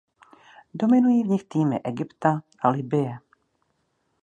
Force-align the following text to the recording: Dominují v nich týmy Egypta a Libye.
Dominují 0.73 1.23
v 1.23 1.27
nich 1.27 1.43
týmy 1.43 1.79
Egypta 1.83 2.43
a 2.59 2.69
Libye. 2.69 3.17